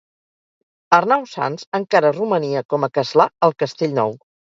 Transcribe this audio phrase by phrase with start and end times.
[0.99, 4.23] Arnau Sanç encara romania com a castlà al castell Nou.